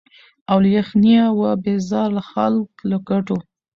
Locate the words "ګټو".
3.09-3.37